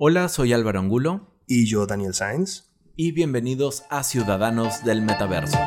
[0.00, 1.42] Hola, soy Álvaro Angulo.
[1.48, 2.70] Y yo, Daniel Sáenz.
[2.94, 5.58] Y bienvenidos a Ciudadanos del Metaverso.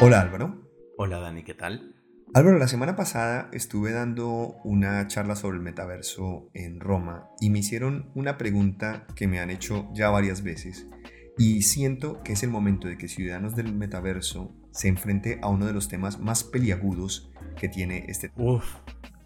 [0.00, 0.60] Hola Álvaro.
[0.98, 1.94] Hola Dani, ¿qué tal?
[2.34, 7.60] Álvaro, la semana pasada estuve dando una charla sobre el metaverso en Roma y me
[7.60, 10.88] hicieron una pregunta que me han hecho ya varias veces
[11.36, 15.66] y siento que es el momento de que Ciudadanos del Metaverso se enfrente a uno
[15.66, 18.76] de los temas más peliagudos que tiene este Uf,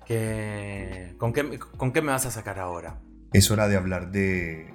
[0.06, 1.14] ¿qué...
[1.18, 3.00] ¿Con, qué, ¿con qué me vas a sacar ahora?
[3.32, 4.74] Es hora de hablar de...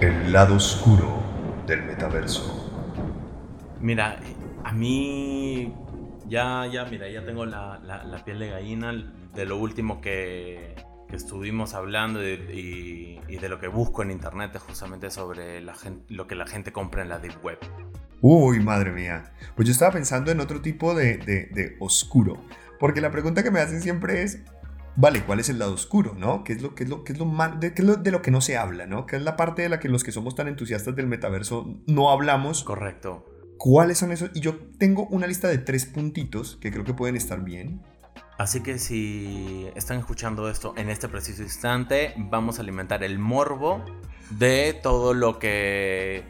[0.00, 1.22] El lado oscuro
[1.66, 2.64] del metaverso.
[3.80, 4.20] Mira,
[4.64, 5.74] a mí
[6.28, 8.92] ya, ya, mira, ya tengo la, la, piel de gallina
[9.34, 10.74] de lo último que,
[11.08, 15.74] que estuvimos hablando y, y, de lo que busco en internet es justamente sobre la
[15.74, 17.58] gente, lo que la gente compra en la deep web.
[18.20, 19.32] Uy, madre mía.
[19.56, 22.42] Pues yo estaba pensando en otro tipo de, de, de oscuro.
[22.78, 24.40] Porque la pregunta que me hacen siempre es,
[24.96, 26.44] vale, ¿cuál es el lado oscuro, no?
[26.44, 28.10] ¿Qué es lo, qué es lo, qué es lo, mal, de, qué es lo de
[28.10, 29.06] lo que no se habla, no?
[29.06, 32.10] ¿Qué es la parte de la que los que somos tan entusiastas del metaverso no
[32.10, 32.64] hablamos?
[32.64, 33.24] Correcto.
[33.56, 34.30] ¿Cuáles son esos?
[34.34, 37.82] Y yo tengo una lista de tres puntitos que creo que pueden estar bien.
[38.38, 43.84] Así que si están escuchando esto en este preciso instante, vamos a alimentar el morbo
[44.30, 46.22] de todo lo que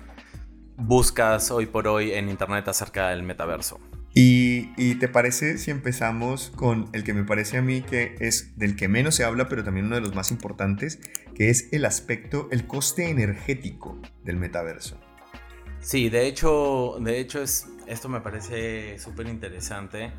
[0.79, 3.79] buscas hoy por hoy en internet acerca del metaverso.
[4.15, 8.57] Y, y, te parece si empezamos con el que me parece a mí que es
[8.57, 10.99] del que menos se habla, pero también uno de los más importantes,
[11.35, 14.99] que es el aspecto, el coste energético del metaverso.
[15.81, 20.11] Sí, de hecho, de hecho es, esto me parece súper interesante.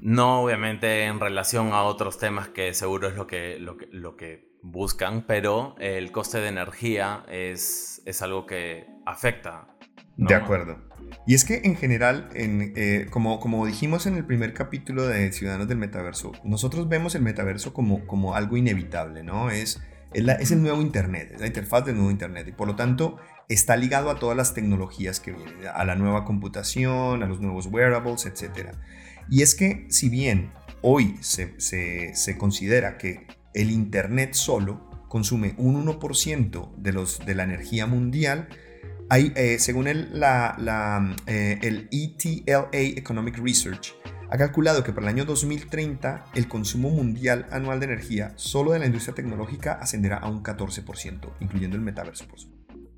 [0.00, 5.24] No obviamente en relación a otros temas que seguro es lo que, lo que, buscan,
[5.26, 9.68] pero el coste de energía es, es algo que afecta.
[10.18, 10.76] De acuerdo.
[11.26, 15.32] Y es que en general, en, eh, como, como dijimos en el primer capítulo de
[15.32, 19.50] Ciudadanos del Metaverso, nosotros vemos el metaverso como, como algo inevitable, ¿no?
[19.50, 19.80] Es,
[20.12, 22.48] es, es el nuevo Internet, es la interfaz del nuevo Internet.
[22.48, 23.16] Y por lo tanto,
[23.48, 27.66] está ligado a todas las tecnologías que vienen, a la nueva computación, a los nuevos
[27.66, 28.76] wearables, etc.
[29.28, 35.86] Y es que si bien hoy se, se, considera que el Internet solo consume un
[35.86, 38.48] 1% de, los, de la energía mundial,
[39.08, 43.94] hay, eh, según el, la, la, eh, el ETLA Economic Research,
[44.30, 48.78] ha calculado que para el año 2030 el consumo mundial anual de energía solo de
[48.78, 52.26] la industria tecnológica ascenderá a un 14%, incluyendo el metaverso.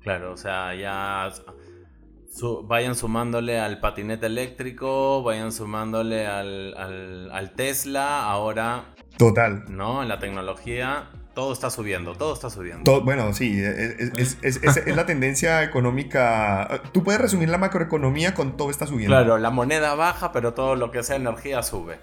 [0.01, 1.31] Claro, o sea, ya
[2.63, 6.73] vayan sumándole al patinete eléctrico, vayan sumándole al,
[7.31, 8.85] al, Tesla, ahora...
[9.17, 9.65] Total.
[9.69, 10.01] ¿No?
[10.01, 13.01] En la tecnología, todo está subiendo, todo está subiendo.
[13.01, 16.81] bueno, sí, es, es, es, la tendencia económica.
[16.91, 19.15] Tú puedes resumir la macroeconomía con todo está subiendo.
[19.15, 21.99] Claro, la moneda baja, pero todo lo que sea energía sube.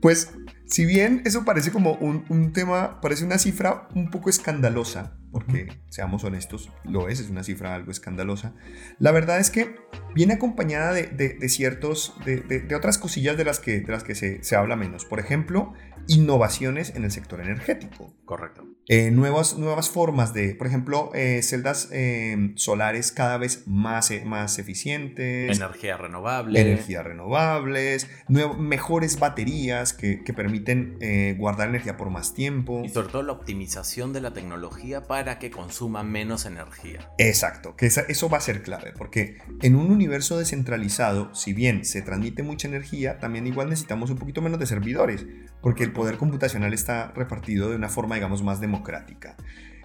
[0.00, 0.34] Pues,
[0.66, 5.66] si bien eso parece como un, un tema, parece una cifra un poco escandalosa, porque
[5.88, 8.54] seamos honestos, lo es, es una cifra algo escandalosa.
[9.00, 9.74] La verdad es que
[10.14, 14.14] viene acompañada de, de, ciertos, de, de, otras cosillas de las que, de las que
[14.14, 15.04] se, se, habla menos.
[15.04, 15.72] Por ejemplo,
[16.06, 18.14] innovaciones en el sector energético.
[18.24, 18.64] Correcto.
[18.86, 24.58] Eh, nuevas, nuevas formas de, por ejemplo, eh, celdas eh, solares cada vez más, más
[24.58, 25.56] eficientes.
[25.56, 26.60] Energía renovable.
[26.60, 30.98] Energías renovables, mejores baterías que, que permiten
[31.38, 32.82] guardar energía por más tiempo.
[32.84, 37.10] Y sobre todo la optimización de la tecnología para para que consuma menos energía.
[37.16, 42.02] Exacto, que eso va a ser clave, porque en un universo descentralizado, si bien se
[42.02, 45.24] transmite mucha energía, también igual necesitamos un poquito menos de servidores,
[45.62, 49.34] porque el poder computacional está repartido de una forma, digamos, más democrática.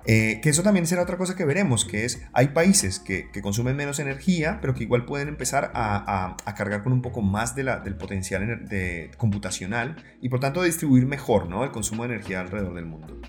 [0.05, 3.77] Eh, que eso también será otra cosa que veremos, que es, hay países que, consumen
[3.77, 8.67] menos energía, pero que igual pueden empezar a, cargar con un poco más del potencial
[9.15, 11.63] computacional y por tanto distribuir mejor ¿no?
[11.63, 13.21] el consumo de energía alrededor del mundo.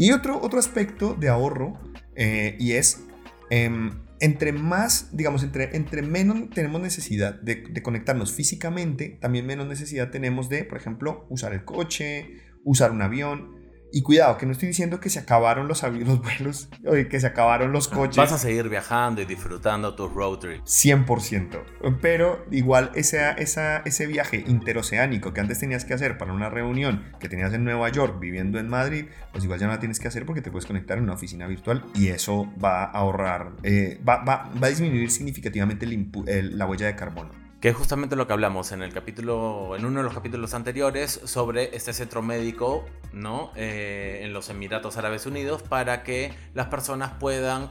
[0.00, 1.78] Y otro, otro aspecto de ahorro,
[2.16, 3.04] eh, y es,
[3.50, 9.66] em, entre más, digamos, entre, entre menos tenemos necesidad de, de, conectarnos físicamente, también menos
[9.66, 13.59] necesidad tenemos de, por ejemplo, usar el coche, usar un avión.
[13.92, 16.68] Y cuidado, que no estoy diciendo que se acabaron los, los vuelos,
[17.10, 18.16] que se acabaron los coches.
[18.16, 20.84] Vas a seguir viajando y disfrutando tus road trips.
[20.84, 21.98] 100%.
[22.00, 27.04] Pero igual ese, esa, ese viaje interoceánico que antes tenías que hacer para una reunión
[27.18, 30.08] que tenías en Nueva York viviendo en Madrid, pues igual ya no la tienes que
[30.08, 34.00] hacer porque te puedes conectar en una oficina virtual y eso va a ahorrar, eh,
[34.06, 38.32] va, va, va, a disminuir significativamente la huella de carbono que es justamente lo que
[38.32, 43.52] hablamos en el capítulo, en uno de los capítulos anteriores, sobre este centro médico, ¿no?
[43.54, 47.70] Eh, en los Emiratos Árabes Unidos, para que las personas puedan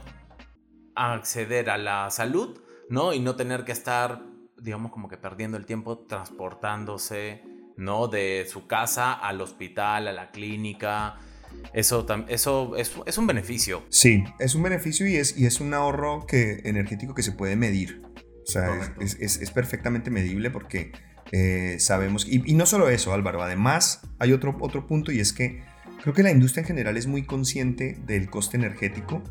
[0.94, 3.12] acceder a la salud, ¿no?
[3.12, 4.22] Y no tener que estar,
[4.58, 7.42] digamos, como que perdiendo el tiempo transportándose,
[7.76, 8.06] ¿no?
[8.06, 11.18] De su casa al hospital, a la clínica.
[11.72, 13.82] Eso, eso es, es, un beneficio.
[13.88, 17.56] Sí, es un beneficio y es, y es un ahorro que, energético que se puede
[17.56, 18.02] medir.
[18.56, 20.92] O sea, es, es, es, perfectamente medible porque
[21.32, 25.32] eh, sabemos, y, y, no solo eso, Álvaro, además hay otro, otro punto y es
[25.32, 25.62] que
[26.02, 29.22] creo que la industria en general es muy consciente del coste energético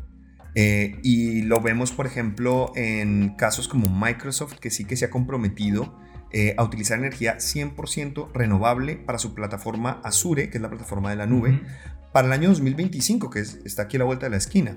[0.54, 5.10] eh, y lo vemos, por ejemplo, en casos como Microsoft, que sí que se ha
[5.10, 5.96] comprometido
[6.32, 11.16] eh, a utilizar energía 100% renovable para su plataforma Azure, que es la plataforma de
[11.16, 11.60] la nube,
[12.12, 14.76] para el año 2025, que está aquí a la vuelta de la esquina.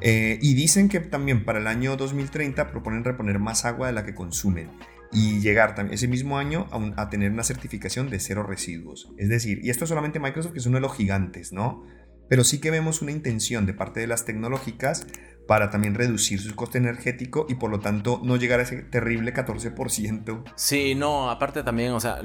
[0.00, 4.04] Eh, y dicen que también para el año 2030 proponen reponer más agua de la
[4.04, 4.70] que consumen
[5.12, 9.12] y llegar también ese mismo año a, a, tener una certificación de cero residuos.
[9.16, 11.84] Es decir, y esto es solamente Microsoft, que es uno de los gigantes, ¿no?
[12.28, 15.06] Pero sí que vemos una intención de parte de las tecnológicas
[15.46, 19.34] para también reducir su coste energético y por lo tanto no llegar a ese terrible
[19.34, 20.44] 14%.
[20.56, 22.20] Sí, no, aparte también, o sea,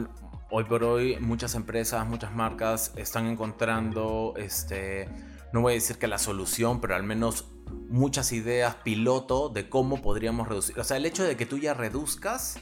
[0.49, 5.09] hoy por hoy muchas empresas, muchas marcas están encontrando, este,
[5.53, 7.51] no voy a decir que la solución, pero al menos
[7.89, 10.79] muchas ideas piloto de cómo podríamos reducir.
[10.79, 12.59] O sea, el hecho de que tú ya reduzcas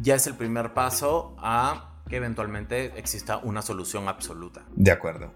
[0.00, 4.66] ya es el primer paso a que eventualmente exista una solución absoluta.
[4.74, 5.32] De acuerdo.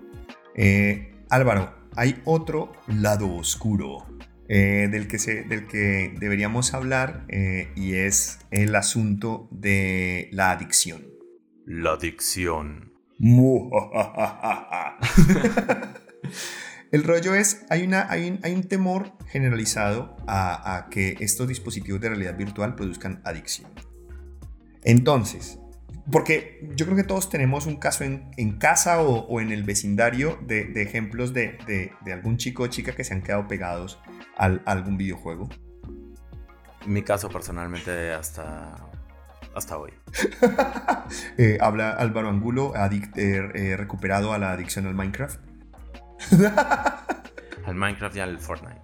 [0.54, 4.06] Eh, Álvaro, hay otro lado oscuro
[4.48, 10.52] eh, del, que se, del que deberíamos hablar eh, y es el asunto de la
[10.52, 11.06] adicción.
[11.66, 12.92] La adicción.
[16.92, 21.46] El rollo es, hay, una, hay, un, hay un temor generalizado a, a, que estos
[21.46, 23.70] dispositivos de realidad virtual produzcan adicción.
[24.82, 25.60] Entonces,
[26.10, 29.62] porque yo creo que todos tenemos un caso en, en casa o, o, en el
[29.62, 33.46] vecindario de, de ejemplos de, de, de, algún chico o chica que se han quedado
[33.46, 34.00] pegados
[34.36, 35.48] al, a algún videojuego.
[36.86, 38.74] Mi caso personalmente hasta,
[39.54, 39.92] hasta hoy.
[41.38, 45.49] eh, habla Álvaro Angulo, adict, eh, eh, recuperado a la adicción al Minecraft.
[47.66, 48.80] al Minecraft y al Fortnite.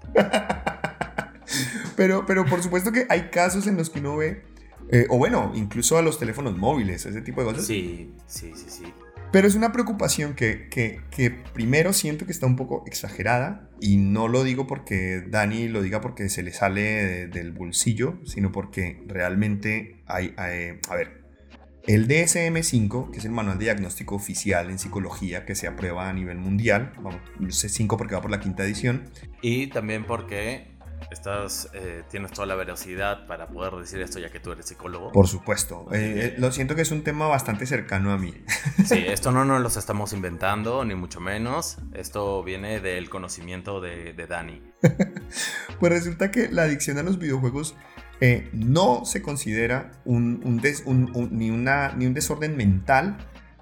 [1.96, 4.42] pero, pero por supuesto que hay casos en los que uno ve
[4.88, 7.66] eh, o bueno, incluso a los teléfonos móviles, ese tipo de cosas.
[7.66, 8.84] Sí, sí, sí, sí.
[9.32, 13.96] Pero es una preocupación que, que, que, primero siento que está un poco exagerada y
[13.96, 18.52] no lo digo porque Dani lo diga porque se le sale de, del bolsillo, sino
[18.52, 21.25] porque realmente hay, hay, a ver,
[21.86, 26.12] el DSM-5, que es el manual de diagnóstico oficial en psicología que se aprueba a
[26.12, 29.10] nivel mundial, vamos, C5 porque va por la quinta edición.
[29.42, 30.76] Y también porque
[31.10, 35.12] Estás, eh, tienes toda la velocidad para poder decir esto ya que tú eres psicólogo.
[35.12, 35.86] Por supuesto.
[35.92, 38.34] Eh, lo siento que es un tema bastante cercano a mí.
[38.86, 41.78] Sí, esto no nos lo estamos inventando, ni mucho menos.
[41.92, 44.62] Esto viene del conocimiento de, de Dani.
[45.80, 47.74] pues resulta que la adicción a los videojuegos
[48.20, 51.50] eh, no se considera ni
[52.06, 53.16] un desorden mental,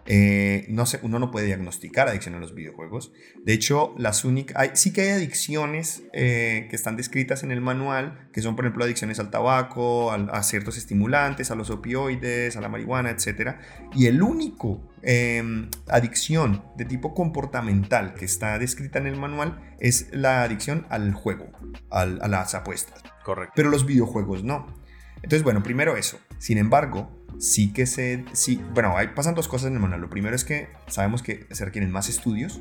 [0.06, 3.12] eh, no sé, uno no puede diagnosticar adicción a los videojuegos.
[3.44, 8.28] De hecho, las únicas, sí que hay adicciones eh, que están descritas en el manual,
[8.32, 12.68] que son, por ejemplo, adicciones al tabaco, a, ciertos estimulantes, a los opioides, a la
[12.68, 13.56] marihuana, etc.
[13.94, 15.42] Y el único eh,
[15.88, 21.50] adicción de tipo comportamental que está descrita en el manual es la adicción al juego,
[21.90, 23.02] al, a las apuestas.
[23.22, 23.54] Correcto.
[23.56, 24.66] Pero los videojuegos no.
[25.16, 26.20] Entonces, bueno, primero eso.
[26.36, 28.24] Sin embargo, sí que se...
[28.32, 30.00] Sí, bueno, hay, pasan dos cosas en el manual.
[30.00, 32.60] Lo primero es que sabemos que se requieren más estudios.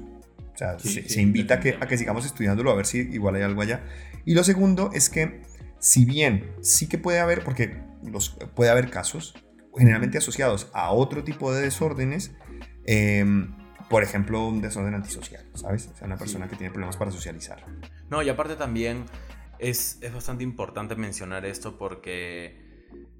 [0.54, 2.86] O sea, sí, se, sí, se, invita a que, a que sigamos estudiándolo a ver
[2.86, 3.84] si igual hay algo allá.
[4.26, 5.42] Y lo segundo es que,
[5.80, 9.34] si bien sí que puede haber, porque los, puede haber casos
[9.76, 12.32] generalmente asociados a otro tipo de desórdenes,
[12.86, 13.26] eh,
[13.90, 15.90] por ejemplo, un desorden antisocial, ¿sabes?
[15.94, 17.66] O sea, una persona que tiene problemas para socializar.
[18.10, 19.06] No, y aparte también
[19.60, 22.73] es, es bastante importante mencionar esto porque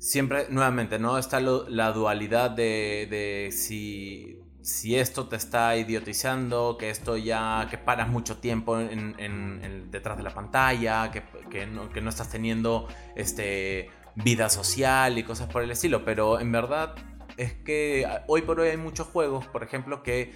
[0.04, 1.18] siempre, nuevamente, ¿no?
[1.18, 7.68] Está lo, la dualidad de, de si, si, esto te está idiotizando, que esto ya,
[7.70, 12.10] que paras mucho tiempo en, en, en, detrás de la pantalla, que, no, que no
[12.10, 16.96] estás teniendo este, vida social y cosas por el estilo, pero en verdad
[17.38, 20.34] es que hoy por hoy hay muchos juegos, por ejemplo, que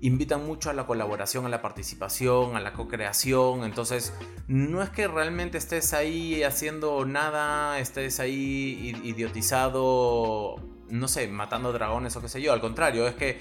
[0.00, 3.64] invitan mucho a la colaboración, a la participación, a la co-creación.
[3.64, 4.12] Entonces,
[4.48, 10.56] no es que realmente estés ahí haciendo nada, estés ahí idiotizado,
[10.88, 12.52] no sé, matando dragones o qué sé yo.
[12.52, 13.40] Al contrario, es que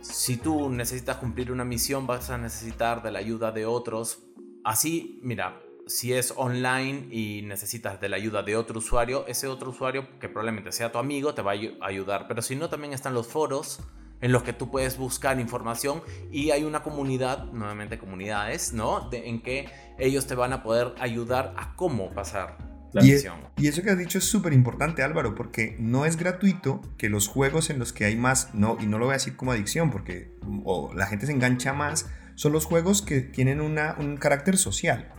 [0.00, 4.22] si tú necesitas cumplir una misión, vas a necesitar de la ayuda de otros.
[4.62, 9.70] Así, mira, si es online y necesitas de la ayuda de otro usuario, ese otro
[9.70, 12.26] usuario que probablemente sea tu amigo te va a ayudar.
[12.26, 13.80] Pero si no, también están los foros
[14.20, 16.02] en los que tú puedes buscar información
[16.32, 19.08] y hay una comunidad, nuevamente comunidades, ¿no?
[19.12, 22.56] en que ellos te van a poder ayudar a cómo pasar
[22.92, 23.40] la y, adicción.
[23.56, 27.28] y eso que has dicho es súper importante, Álvaro, porque no es gratuito que los
[27.28, 29.90] juegos en los que hay más, no, y no lo voy a decir como adicción,
[29.90, 34.56] porque o la gente se engancha más, son los juegos que tienen una, un carácter
[34.56, 35.12] social.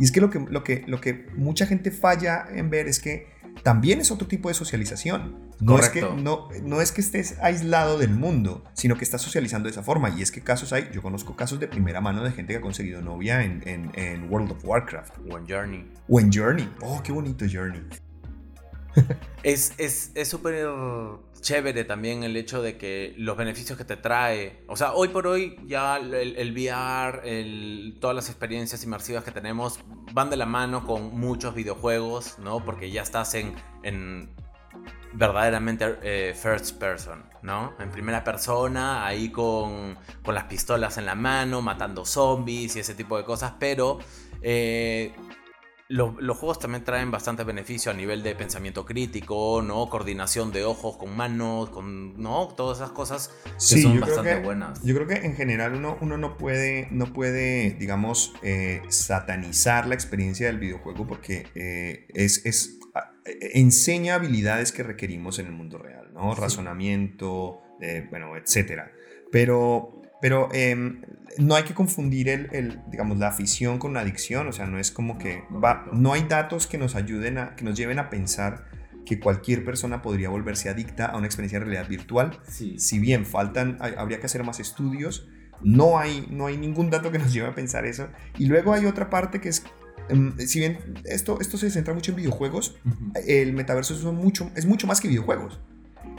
[0.00, 2.98] Y es que lo, que lo que lo que mucha gente falla en ver es
[2.98, 3.28] que
[3.62, 5.50] también es otro tipo de socialización.
[5.60, 9.66] No es, que, no, no es que estés aislado del mundo, sino que estás socializando
[9.66, 10.08] de esa forma.
[10.08, 12.62] Y es que casos hay, yo conozco casos de primera mano de gente que ha
[12.62, 15.18] conseguido novia en, en, en World of Warcraft.
[15.30, 15.86] O en Journey.
[16.08, 16.68] O en Journey.
[16.80, 17.82] Oh, qué bonito Journey.
[19.42, 19.74] Es
[20.24, 20.66] súper
[21.40, 24.62] chévere también el hecho de que los beneficios que te trae.
[24.66, 27.22] O sea, hoy por hoy ya el, VR,
[28.00, 29.80] todas las experiencias inmersivas que tenemos
[30.12, 32.64] van de la mano con muchos videojuegos, ¿no?
[32.64, 34.30] Porque ya estás en, en
[35.12, 37.74] verdaderamente eh, first person, ¿no?
[37.78, 42.94] En primera persona, ahí con, con, las pistolas en la mano, matando zombies y ese
[42.94, 43.98] tipo de cosas, pero
[44.42, 45.12] eh,
[45.90, 49.88] los, juegos también traen bastante beneficio a nivel de pensamiento crítico, ¿no?
[49.88, 52.46] Coordinación de ojos con manos, con, ¿no?
[52.56, 54.82] Todas esas cosas que son bastante buenas.
[54.84, 59.96] Yo creo que en general uno, uno no, puede, no puede, digamos, eh, satanizar la
[59.96, 62.78] experiencia del videojuego porque eh, es, es,
[63.52, 66.36] enseña habilidades que requerimos en el mundo real, ¿no?
[66.36, 68.92] Razonamiento, eh, bueno, etcétera.
[69.32, 71.02] Pero pero em,
[71.38, 74.90] no hay que confundir el, digamos, la afición con la adicción, o sea, no es
[74.90, 78.66] como que va, no hay datos que nos ayuden a, que nos lleven a pensar
[79.06, 82.38] que cualquier persona podría volverse adicta a una experiencia de realidad virtual.
[82.48, 85.26] Si bien faltan, habría que hacer más estudios,
[85.62, 88.08] no hay, no hay ningún dato que nos lleve a pensar eso.
[88.38, 89.64] Y luego hay otra parte que es,
[90.08, 92.78] em, si bien esto, esto se centra mucho en videojuegos,
[93.26, 95.60] el metaverso es mucho, es mucho más que videojuegos.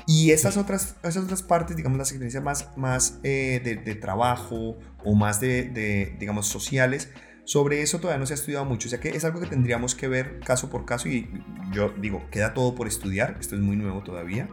[0.08, 5.16] Y esas otras, esas otras partes, digamos, las experiencias más, más eh, de, trabajo o
[5.16, 7.10] más de, digamos, sociales,
[7.44, 8.88] sobre eso todavía no se ha estudiado mucho.
[8.88, 11.30] O sea que es algo que tendríamos que ver caso por caso y
[11.72, 13.38] yo digo, queda todo por estudiar.
[13.40, 14.50] Esto es muy nuevo todavía.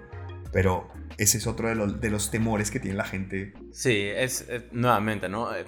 [0.52, 0.88] Pero
[1.18, 3.52] ese es otro de los, de los temores que tiene la gente.
[3.70, 5.54] Sí, es, nuevamente, ¿no?
[5.54, 5.66] Eh,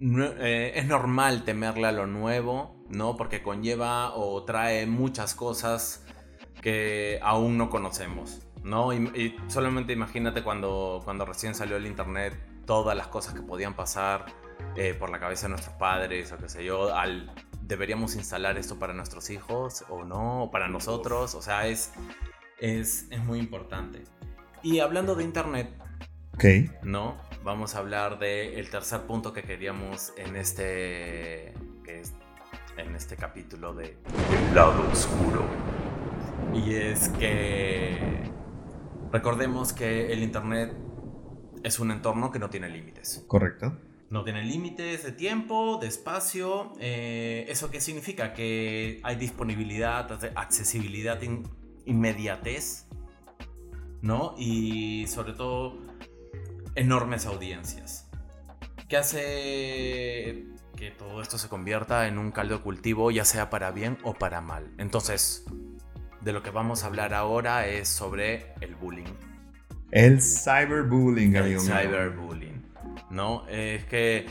[0.00, 3.16] eh, es normal temerle a lo nuevo, ¿no?
[3.16, 6.04] Porque conlleva o trae muchas cosas
[6.62, 8.47] que aún no conocemos.
[8.68, 8.92] ¿No?
[8.92, 14.26] Y, solamente imagínate cuando, cuando recién salió el internet, todas las cosas que podían pasar
[14.76, 17.32] eh, por la cabeza de nuestros padres o qué sé yo, al,
[17.62, 20.44] ¿deberíamos instalar esto para nuestros hijos o no?
[20.44, 21.34] ¿O para nosotros?
[21.34, 21.92] O sea, es,
[22.58, 24.04] es, es muy importante.
[24.62, 25.70] Y hablando de internet,
[26.34, 26.70] okay.
[26.82, 27.16] ¿no?
[27.44, 31.52] Vamos a hablar del tercer punto que queríamos en este,
[32.76, 33.96] en este capítulo de
[34.48, 35.44] El lado oscuro.
[36.52, 38.28] Y es que
[39.12, 40.74] Recordemos que el Internet
[41.62, 43.24] es un entorno que no tiene límites.
[43.26, 43.78] Correcto.
[44.10, 46.72] No tiene límites de tiempo, de espacio.
[46.80, 48.32] Eh, ¿Eso qué significa?
[48.32, 51.20] Que hay disponibilidad, accesibilidad,
[51.84, 52.86] inmediatez,
[54.00, 54.34] ¿no?
[54.38, 55.78] Y sobre todo
[56.74, 58.08] enormes audiencias.
[58.88, 60.46] ¿Qué hace
[60.76, 64.14] que todo esto se convierta en un caldo de cultivo, ya sea para bien o
[64.14, 64.72] para mal?
[64.78, 65.44] Entonces,
[66.28, 69.14] de lo que vamos a hablar ahora es sobre el bullying.
[69.90, 71.62] El cyberbullying, amigo.
[71.62, 72.62] El cyberbullying.
[73.08, 73.46] ¿No?
[73.48, 74.26] Es que,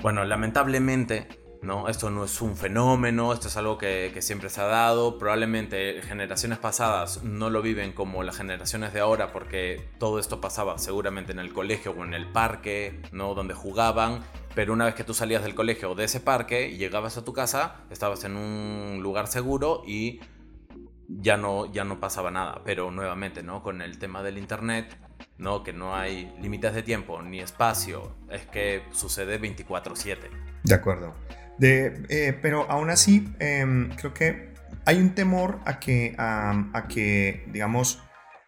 [0.00, 1.26] bueno, lamentablemente,
[1.60, 1.88] ¿no?
[1.88, 5.18] Esto no es un fenómeno, esto es algo que, que, siempre se ha dado.
[5.18, 10.78] Probablemente generaciones pasadas no lo viven como las generaciones de ahora, porque todo esto pasaba
[10.78, 13.34] seguramente en el colegio o en el parque, ¿no?
[13.34, 14.20] Donde jugaban.
[14.54, 17.24] Pero una vez que tú salías del colegio o de ese parque y llegabas a
[17.24, 20.20] tu casa, estabas en un lugar seguro y
[21.18, 22.62] ya no, ya no pasaba nada.
[22.64, 23.62] Pero nuevamente, ¿no?
[23.62, 24.96] Con el tema del Internet,
[25.38, 25.62] ¿no?
[25.62, 30.30] Que no hay límites de tiempo ni espacio, es que sucede 24/7.
[30.64, 31.14] De acuerdo.
[31.58, 34.54] De, eh, pero aún así, em, creo que
[34.86, 38.02] hay un temor a que, a que digamos,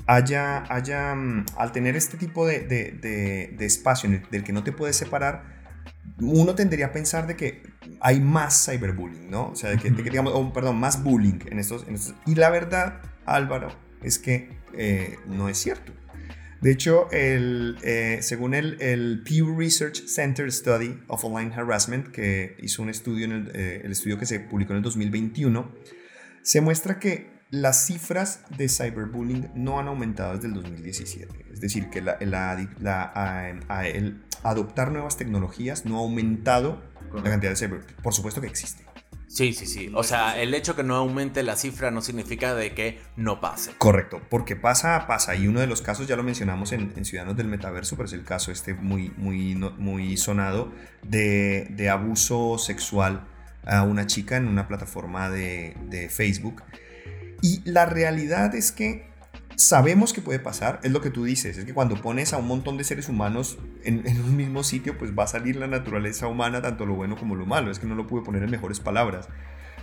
[0.07, 4.73] haya, haya, mm, al tener este tipo de, de, de espacio del que no te
[4.73, 5.45] puedes separar,
[6.19, 7.63] uno tendría a pensar de que
[8.01, 9.49] hay más cyberbullying, ¿no?
[9.49, 11.87] O sea, de que, digamos, perdón, más bullying en estos,
[12.27, 13.69] Y la verdad, Álvaro,
[14.03, 15.93] es que eh, no es cierto.
[16.61, 22.57] De hecho, el, eh, según el, el, Pew Research Center Study of Online Harassment, que
[22.61, 25.73] hizo un estudio, en el, eh, el estudio que se publicó en el 2021,
[26.43, 31.47] se muestra que las cifras de cyberbullying no han aumentado desde el 2017.
[31.53, 32.33] Es decir, que la, el
[34.43, 36.81] adoptar nuevas tecnologías no ha aumentado
[37.15, 37.97] la cantidad de cyberbullying.
[38.03, 38.85] Por supuesto que existe.
[39.33, 39.91] Sí, sí, sí.
[39.95, 43.73] O sea, el hecho que no aumente la cifra no significa de que no pase.
[43.79, 45.35] Correcto, porque pasa, pasa.
[45.35, 48.25] Y uno de los casos, ya lo mencionamos en, Ciudadanos del Metaverso, pero es el
[48.25, 50.71] caso este muy, muy, muy sonado
[51.03, 53.27] de, de abuso sexual
[53.65, 56.63] a una chica en una plataforma de, de Facebook.
[57.41, 59.12] Y la realidad es que
[59.57, 62.47] sabemos que puede pasar, es lo que tú dices, es que cuando pones a un
[62.47, 66.63] montón de seres humanos en, un mismo sitio, pues va a salir la naturaleza humana,
[66.63, 69.29] tanto lo bueno como lo malo, es que no lo pude poner en mejores palabras.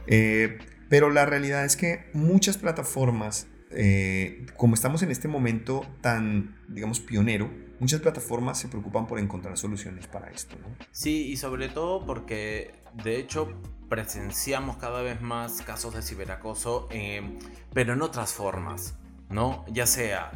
[0.07, 0.59] Eh,
[0.89, 6.99] pero la realidad es que muchas plataformas, eh, como estamos en este momento tan, digamos,
[6.99, 7.49] pionero,
[7.79, 10.57] muchas plataformas se preocupan por encontrar soluciones para esto.
[10.91, 12.71] Sí, y sobre todo porque,
[13.03, 13.53] de hecho,
[13.87, 17.37] presenciamos cada vez más casos de ciberacoso, eh,
[17.73, 18.95] pero en otras formas.
[19.29, 19.65] ¿No?
[19.69, 20.31] Ya sea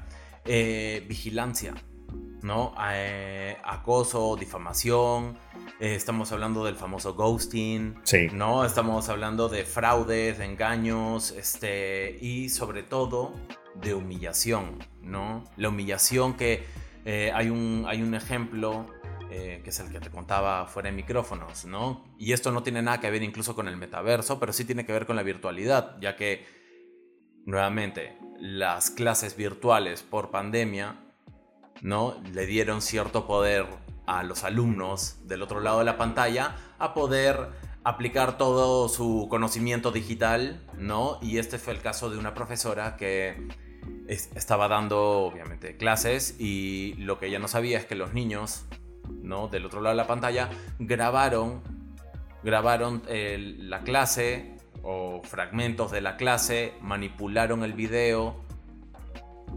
[0.46, 1.74] eh, vigilancia,
[2.42, 2.76] ¿no?
[2.92, 5.38] Eh, acoso, difamación,
[5.80, 7.96] eh, estamos hablando del famoso ghosting,
[8.34, 8.66] ¿no?
[8.66, 13.34] Estamos hablando de fraudes, de engaños, este, y sobre todo
[13.76, 15.44] de humillación, ¿no?
[15.58, 16.64] La humillación que
[17.06, 18.88] hay, un, hay un ejemplo
[19.30, 22.06] que es el que te contaba fuera de micrófonos, ¿no?
[22.20, 24.94] Y esto no tiene nada que ver incluso con el metaverso, pero sí tiene que
[24.94, 26.46] ver con la virtualidad, ya que,
[27.46, 30.98] nuevamente, las clases virtuales por pandemia,
[31.82, 32.16] ¿no?
[32.34, 33.66] Le dieron cierto poder
[34.06, 37.50] a los alumnos del otro lado de la pantalla a poder
[37.84, 41.20] aplicar todo su conocimiento digital, ¿no?
[41.22, 43.48] Y este fue el caso de una profesora que
[44.08, 48.66] estaba dando, obviamente, clases y lo que ella no sabía es que los niños,
[49.22, 49.48] ¿no?
[49.48, 51.62] Del otro lado de la pantalla grabaron,
[52.44, 58.44] grabaron eh, la clase o fragmentos de la clase, manipularon el video,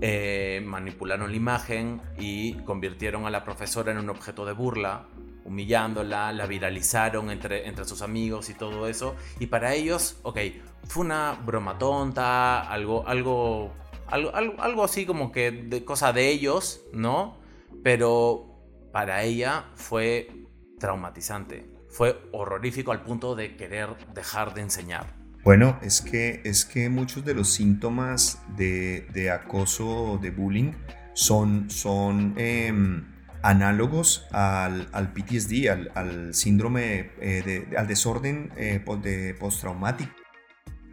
[0.01, 5.07] eh, manipularon la imagen y convirtieron a la profesora en un objeto de burla,
[5.45, 9.17] humillándola, la viralizaron entre, entre sus amigos y todo eso.
[9.41, 10.39] Y para ellos, ok,
[10.87, 13.73] fue una broma tonta, algo, algo,
[14.09, 17.39] algo, algo, así como que de cosa de ellos, ¿no?
[17.83, 18.47] Pero
[18.93, 20.31] para ella fue
[20.79, 21.67] traumatizante,
[21.97, 25.15] fue horrorífico al punto de querer dejar de enseñar.
[25.45, 30.73] Bueno, es que, es que muchos de los síntomas de, de acoso, de bullying,
[31.15, 33.07] son, son em,
[33.41, 40.13] análogos al, al, PTSD, al, al síndrome, eh, de, al desorden eh, de postraumático.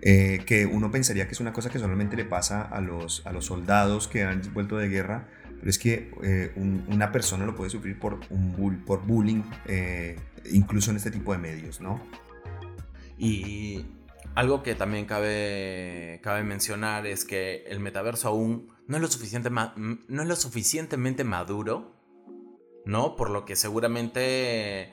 [0.01, 3.33] Eh, que uno pensaría que es una cosa que solamente le pasa a los, a
[3.33, 5.27] los soldados que han vuelto de guerra,
[5.63, 9.43] pero es que una persona lo puede sufrir por, un por bullying,
[10.51, 12.01] incluso en este tipo de medios, ¿no?
[13.17, 13.85] Y
[14.35, 19.49] algo que también cabe, cabe mencionar es que el metaverso aún no es, lo suficiente
[19.49, 21.95] no es lo suficientemente maduro,
[22.85, 23.15] ¿no?
[23.15, 24.91] Por lo que seguramente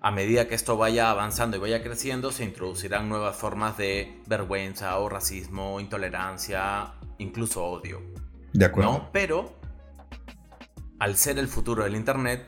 [0.00, 4.96] a medida que esto vaya avanzando y vaya creciendo, se introducirán nuevas formas de vergüenza
[5.00, 8.00] o racismo, intolerancia, incluso odio.
[8.52, 9.08] De acuerdo.
[9.12, 9.58] Pero,
[11.04, 12.46] al ser el futuro del Internet,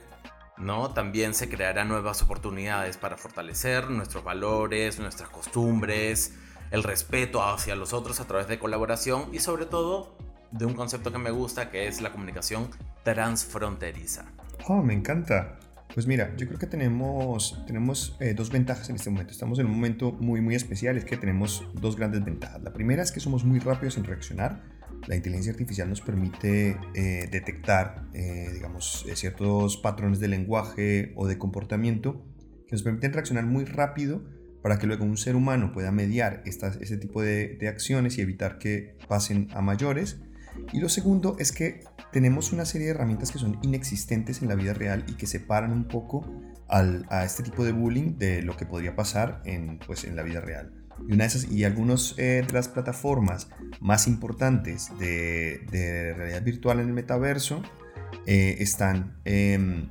[0.56, 0.90] ¿no?
[0.94, 6.32] También se crearán nuevas oportunidades para fortalecer nuestros valores, nuestras costumbres,
[6.70, 10.16] el respeto hacia los otros a través de colaboración y sobre todo
[10.52, 12.70] de un concepto que me gusta que es la comunicación
[13.04, 14.24] transfronteriza.
[14.66, 15.58] Oh, me encanta.
[15.92, 19.32] Pues mira, yo creo que tenemos, tenemos eh, dos ventajas en este momento.
[19.32, 22.62] Estamos en un momento muy, muy especial, es que tenemos dos grandes ventajas.
[22.62, 24.62] La primera es que somos muy rápidos en reaccionar
[25.06, 31.26] la inteligencia artificial nos permite eh, detectar, eh, digamos, eh, ciertos patrones de lenguaje o
[31.26, 32.24] de comportamiento
[32.66, 34.24] que nos permiten reaccionar muy rápido
[34.62, 38.58] para que luego un ser humano pueda mediar estas, ese tipo de, acciones y evitar
[38.58, 40.18] que pasen a mayores.
[40.72, 44.56] Y lo segundo es que tenemos una serie de herramientas que son inexistentes en la
[44.56, 46.28] vida real y que separan un poco
[46.68, 50.40] a este tipo de bullying de lo que podría pasar en, pues, en la vida
[50.40, 50.75] real.
[51.06, 53.48] Y, una de esas, y algunas eh, de las plataformas
[53.80, 57.62] más importantes de, realidad virtual en el metaverso
[58.26, 59.88] eh, están, em,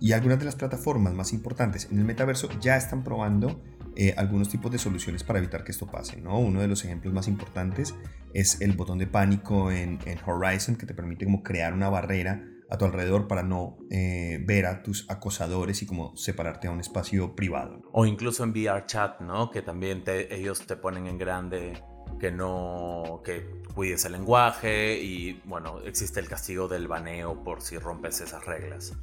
[0.00, 3.62] y algunas de las plataformas más importantes en el metaverso ya están probando
[3.96, 6.20] eh, algunos tipos de soluciones para evitar que esto pase.
[6.20, 6.38] ¿no?
[6.38, 7.94] Uno de los ejemplos más importantes
[8.32, 12.44] es el botón de pánico en, en Horizon que te permite como crear una barrera
[12.70, 16.80] a tu alrededor para no eh, ver a tus acosadores y como separarte a un
[16.80, 17.80] espacio privado.
[17.92, 19.50] O incluso en VR chat, ¿no?
[19.50, 21.82] Que también ellos te ponen en grande
[22.20, 27.78] que no que cuides el lenguaje y bueno, existe el castigo del baneo por si
[27.78, 28.94] rompes esas reglas.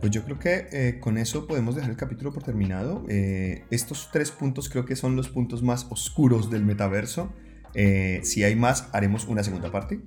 [0.00, 3.04] Pues yo creo que eh, con eso podemos dejar el capítulo por terminado.
[3.08, 7.32] Eh, estos tres puntos creo que son los puntos más oscuros del metaverso.
[7.74, 10.00] si hay más, haremos una segunda parte.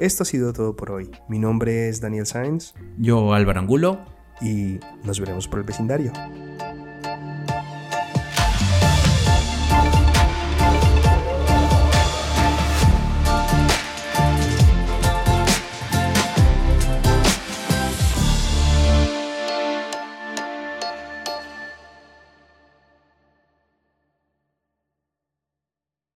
[0.00, 1.10] Esto ha sido todo por hoy.
[1.28, 2.72] Mi nombre es Daniel Sainz.
[2.96, 4.00] Yo Álvaro Angulo.
[4.40, 6.10] Y nos veremos por el vecindario.